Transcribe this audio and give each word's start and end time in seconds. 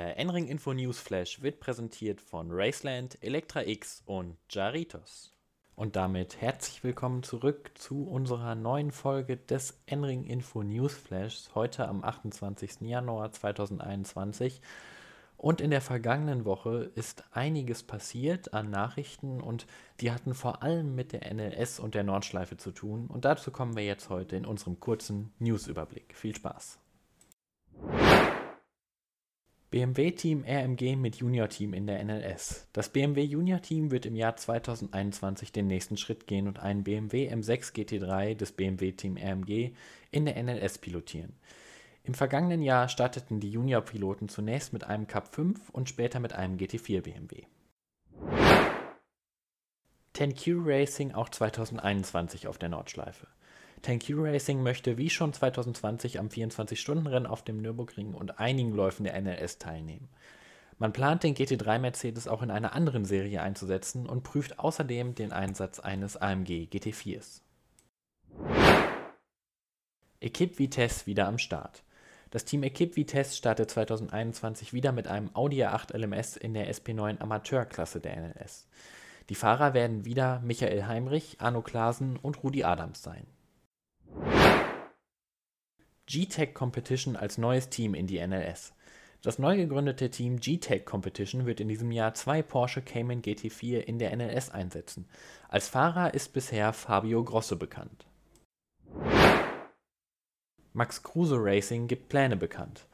Der 0.00 0.16
N-Ring 0.16 0.46
Info 0.46 0.72
News 0.72 0.98
Flash 0.98 1.42
wird 1.42 1.60
präsentiert 1.60 2.22
von 2.22 2.48
Raceland, 2.50 3.22
Elektra 3.22 3.66
X 3.66 4.02
und 4.06 4.38
Jaritos. 4.48 5.34
Und 5.74 5.94
damit 5.94 6.40
herzlich 6.40 6.82
willkommen 6.82 7.22
zurück 7.22 7.72
zu 7.74 8.08
unserer 8.08 8.54
neuen 8.54 8.92
Folge 8.92 9.36
des 9.36 9.78
N-Ring 9.84 10.24
Info 10.24 10.62
News 10.62 10.94
Flash, 10.94 11.50
heute 11.54 11.86
am 11.86 12.02
28. 12.02 12.80
Januar 12.80 13.30
2021. 13.30 14.62
Und 15.36 15.60
in 15.60 15.70
der 15.70 15.82
vergangenen 15.82 16.46
Woche 16.46 16.90
ist 16.94 17.24
einiges 17.32 17.82
passiert 17.82 18.54
an 18.54 18.70
Nachrichten 18.70 19.42
und 19.42 19.66
die 20.00 20.12
hatten 20.12 20.32
vor 20.32 20.62
allem 20.62 20.94
mit 20.94 21.12
der 21.12 21.30
NLS 21.30 21.78
und 21.78 21.94
der 21.94 22.04
Nordschleife 22.04 22.56
zu 22.56 22.70
tun. 22.70 23.06
Und 23.06 23.26
dazu 23.26 23.50
kommen 23.50 23.76
wir 23.76 23.84
jetzt 23.84 24.08
heute 24.08 24.34
in 24.34 24.46
unserem 24.46 24.80
kurzen 24.80 25.34
News-Überblick. 25.40 26.16
Viel 26.16 26.34
Spaß! 26.34 26.78
BMW 29.70 30.10
Team 30.10 30.44
RMG 30.44 30.96
mit 30.96 31.14
Junior 31.14 31.48
Team 31.48 31.74
in 31.74 31.86
der 31.86 32.02
NLS. 32.02 32.66
Das 32.72 32.88
BMW 32.88 33.22
Junior 33.22 33.62
Team 33.62 33.92
wird 33.92 34.04
im 34.04 34.16
Jahr 34.16 34.34
2021 34.34 35.52
den 35.52 35.68
nächsten 35.68 35.96
Schritt 35.96 36.26
gehen 36.26 36.48
und 36.48 36.58
einen 36.58 36.82
BMW 36.82 37.32
M6 37.32 37.72
GT3 37.72 38.34
des 38.34 38.50
BMW 38.50 38.90
Team 38.90 39.16
RMG 39.16 39.70
in 40.10 40.24
der 40.24 40.42
NLS 40.42 40.78
pilotieren. 40.78 41.34
Im 42.02 42.14
vergangenen 42.14 42.62
Jahr 42.62 42.88
starteten 42.88 43.38
die 43.38 43.52
Junior-Piloten 43.52 44.28
zunächst 44.28 44.72
mit 44.72 44.82
einem 44.82 45.06
Cup 45.06 45.32
5 45.32 45.70
und 45.70 45.88
später 45.88 46.18
mit 46.18 46.32
einem 46.32 46.56
GT4 46.56 47.02
BMW. 47.02 47.44
10Q 50.16 50.62
Racing 50.66 51.12
auch 51.12 51.28
2021 51.28 52.48
auf 52.48 52.58
der 52.58 52.70
Nordschleife. 52.70 53.28
10Q 53.84 54.22
Racing 54.22 54.62
möchte 54.62 54.98
wie 54.98 55.08
schon 55.08 55.32
2020 55.32 56.18
am 56.18 56.28
24-Stunden-Rennen 56.28 57.26
auf 57.26 57.42
dem 57.42 57.62
Nürburgring 57.62 58.14
und 58.14 58.38
einigen 58.38 58.72
Läufen 58.72 59.04
der 59.04 59.20
NLS 59.20 59.58
teilnehmen. 59.58 60.08
Man 60.78 60.92
plant 60.92 61.22
den 61.22 61.34
GT3 61.34 61.78
Mercedes 61.78 62.28
auch 62.28 62.42
in 62.42 62.50
einer 62.50 62.74
anderen 62.74 63.04
Serie 63.04 63.42
einzusetzen 63.42 64.06
und 64.06 64.22
prüft 64.22 64.58
außerdem 64.58 65.14
den 65.14 65.32
Einsatz 65.32 65.78
eines 65.78 66.16
AMG 66.16 66.68
GT4s. 66.70 67.42
Equipe 70.20 70.58
Vitesse 70.58 71.06
wieder 71.06 71.26
am 71.26 71.38
Start. 71.38 71.82
Das 72.30 72.44
Team 72.44 72.62
Equipe 72.62 72.96
Vitesse 72.96 73.36
startet 73.36 73.70
2021 73.70 74.72
wieder 74.72 74.92
mit 74.92 75.08
einem 75.08 75.34
Audi 75.34 75.64
A8 75.64 75.96
LMS 75.96 76.36
in 76.36 76.54
der 76.54 76.72
SP9 76.72 77.20
Amateurklasse 77.20 78.00
der 78.00 78.16
NLS. 78.16 78.68
Die 79.30 79.34
Fahrer 79.34 79.74
werden 79.74 80.04
wieder 80.04 80.40
Michael 80.40 80.86
Heimrich, 80.86 81.36
Arno 81.40 81.62
Klasen 81.62 82.16
und 82.16 82.42
Rudi 82.42 82.64
Adams 82.64 83.02
sein. 83.02 83.26
G-Tech 86.10 86.54
Competition 86.54 87.14
als 87.14 87.38
neues 87.38 87.68
Team 87.68 87.94
in 87.94 88.08
die 88.08 88.18
NLS. 88.18 88.74
Das 89.22 89.38
neu 89.38 89.56
gegründete 89.56 90.10
Team 90.10 90.40
G-Tech 90.40 90.84
Competition 90.84 91.46
wird 91.46 91.60
in 91.60 91.68
diesem 91.68 91.92
Jahr 91.92 92.14
zwei 92.14 92.42
Porsche 92.42 92.82
Cayman 92.82 93.22
GT4 93.22 93.78
in 93.78 94.00
der 94.00 94.16
NLS 94.16 94.50
einsetzen. 94.50 95.06
Als 95.48 95.68
Fahrer 95.68 96.12
ist 96.12 96.32
bisher 96.32 96.72
Fabio 96.72 97.22
Grosso 97.22 97.54
bekannt. 97.54 98.06
Max 100.72 101.04
Kruse 101.04 101.36
Racing 101.38 101.86
gibt 101.86 102.08
Pläne 102.08 102.36
bekannt. 102.36 102.88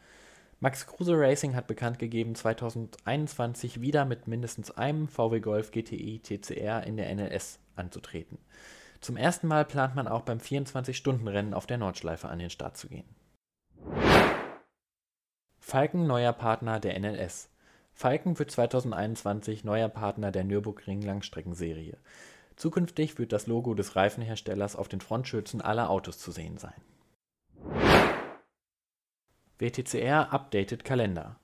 Max 0.61 0.87
Kruse 0.87 1.15
Racing 1.17 1.55
hat 1.55 1.69
bekannt 1.69 1.99
gegeben, 1.99 2.35
2021 2.35 3.81
wieder 3.81 4.05
mit 4.05 4.27
mindestens 4.27 4.73
einem 4.73 5.09
VW 5.09 5.41
Golf 5.41 5.71
GTI 5.71 6.21
TCR 6.23 6.87
in 6.87 6.99
der 6.99 7.15
NLS 7.15 7.61
anzutreten. 7.77 8.37
Zum 9.01 9.17
ersten 9.17 9.47
Mal 9.47 9.65
plant 9.65 9.95
man 9.95 10.09
auch 10.09 10.23
beim 10.23 10.39
24-Stunden-Rennen 10.39 11.55
auf 11.55 11.67
der 11.67 11.79
Nordschleife 11.79 12.29
an 12.29 12.39
den 12.39 12.51
Start 12.51 12.77
zu 12.77 12.89
gehen. 12.89 13.09
Falken 15.59 16.07
neuer 16.07 16.33
Partner 16.33 16.81
der 16.81 16.99
NLS. 16.99 17.51
Falken 17.93 18.39
wird 18.39 18.51
2021 18.51 19.65
neuer 19.65 19.89
Partner 19.89 20.31
der 20.31 20.45
Nürburgring 20.45 21.03
Langstreckenserie. 21.03 21.99
Zukünftig 22.57 23.19
wird 23.19 23.33
das 23.33 23.47
Logo 23.47 23.75
des 23.75 23.97
Reifenherstellers 23.97 24.77
auf 24.77 24.89
den 24.89 25.01
Frontschützen 25.01 25.61
aller 25.61 25.91
Autos 25.91 26.19
zu 26.19 26.31
sehen 26.31 26.57
sein. 26.59 26.81
WTCR 29.59 30.33
updated 30.33 30.85
Kalender. 30.85 31.41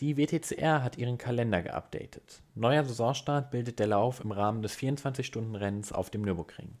Die 0.00 0.16
WTCR 0.16 0.82
hat 0.82 0.96
ihren 0.96 1.18
Kalender 1.18 1.62
geupdatet. 1.62 2.42
Neuer 2.54 2.84
Saisonstart 2.84 3.50
bildet 3.50 3.78
der 3.78 3.88
Lauf 3.88 4.20
im 4.20 4.32
Rahmen 4.32 4.62
des 4.62 4.76
24-Stunden-Rennens 4.76 5.92
auf 5.92 6.10
dem 6.10 6.22
Nürburgring. 6.22 6.78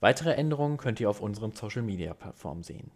Weitere 0.00 0.34
Änderungen 0.34 0.76
könnt 0.76 1.00
ihr 1.00 1.08
auf 1.08 1.20
unseren 1.20 1.52
Social-Media-Plattformen 1.52 2.62
sehen. 2.62 2.90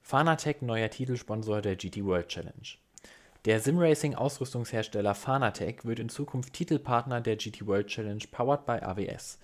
Fanatec 0.00 0.62
neuer 0.62 0.90
Titelsponsor 0.90 1.60
der 1.60 1.76
GT 1.76 2.04
World 2.04 2.28
Challenge. 2.28 2.78
Der 3.44 3.60
Simracing-Ausrüstungshersteller 3.60 5.14
Fanatec 5.14 5.84
wird 5.84 5.98
in 5.98 6.08
Zukunft 6.08 6.54
Titelpartner 6.54 7.20
der 7.20 7.36
GT 7.36 7.66
World 7.66 7.86
Challenge 7.88 8.24
powered 8.30 8.66
by 8.66 8.80
AWS. 8.82 9.38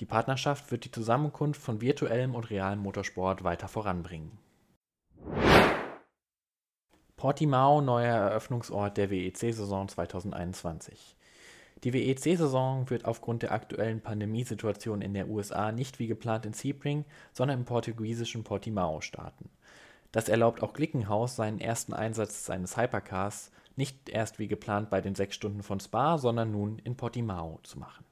Die 0.00 0.06
Partnerschaft 0.06 0.70
wird 0.70 0.84
die 0.84 0.90
Zusammenkunft 0.90 1.60
von 1.60 1.80
virtuellem 1.80 2.34
und 2.34 2.50
realem 2.50 2.80
Motorsport 2.80 3.44
weiter 3.44 3.68
voranbringen. 3.68 4.38
Portimao 7.18 7.80
neuer 7.80 8.14
Eröffnungsort 8.14 8.96
der 8.96 9.10
WEC-Saison 9.10 9.88
2021. 9.88 11.16
Die 11.82 11.92
WEC-Saison 11.92 12.88
wird 12.90 13.06
aufgrund 13.06 13.42
der 13.42 13.50
aktuellen 13.50 14.00
Pandemiesituation 14.00 15.02
in 15.02 15.14
der 15.14 15.28
USA 15.28 15.72
nicht 15.72 15.98
wie 15.98 16.06
geplant 16.06 16.46
in 16.46 16.52
Sebring, 16.52 17.04
sondern 17.32 17.58
im 17.58 17.64
portugiesischen 17.64 18.44
Portimao 18.44 19.00
starten. 19.00 19.50
Das 20.12 20.28
erlaubt 20.28 20.62
auch 20.62 20.74
Glickenhaus 20.74 21.34
seinen 21.34 21.60
ersten 21.60 21.92
Einsatz 21.92 22.44
seines 22.44 22.76
Hypercars 22.76 23.50
nicht 23.74 24.08
erst 24.08 24.38
wie 24.38 24.46
geplant 24.46 24.88
bei 24.88 25.00
den 25.00 25.16
sechs 25.16 25.34
Stunden 25.34 25.64
von 25.64 25.80
Spa, 25.80 26.18
sondern 26.18 26.52
nun 26.52 26.78
in 26.78 26.96
Portimao 26.96 27.58
zu 27.64 27.80
machen. 27.80 28.04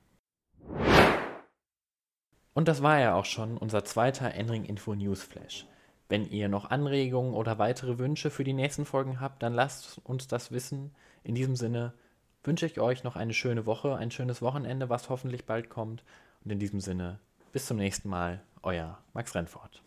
Und 2.55 2.66
das 2.66 2.83
war 2.83 2.99
ja 2.99 3.15
auch 3.15 3.25
schon 3.25 3.56
unser 3.56 3.84
zweiter 3.84 4.34
Enring 4.34 4.65
Info 4.65 4.97
News 4.97 5.22
Flash. 5.22 5.65
Wenn 6.09 6.31
ihr 6.31 6.49
noch 6.49 6.71
Anregungen 6.71 7.34
oder 7.34 7.59
weitere 7.59 7.99
Wünsche 7.99 8.31
für 8.31 8.44
die 8.44 8.53
nächsten 8.53 8.84
Folgen 8.84 9.21
habt, 9.21 9.43
dann 9.43 9.55
lasst 9.55 10.00
uns 10.05 10.28
das 10.28 10.53
wissen. 10.53 10.94
In 11.25 11.34
diesem 11.34 11.56
Sinne 11.56 11.94
wünsche 12.44 12.67
ich 12.67 12.81
euch 12.81 13.03
noch 13.03 13.17
eine 13.17 13.34
schöne 13.34 13.67
Woche, 13.67 13.97
ein 13.97 14.12
schönes 14.12 14.41
Wochenende, 14.41 14.89
was 14.89 15.09
hoffentlich 15.09 15.47
bald 15.47 15.69
kommt. 15.69 16.05
Und 16.45 16.53
in 16.53 16.61
diesem 16.61 16.81
Sinne, 16.81 17.19
bis 17.53 17.66
zum 17.66 17.78
nächsten 17.78 18.09
Mal, 18.09 18.41
euer 18.62 18.99
Max 19.15 19.34
Rennfort. 19.34 19.83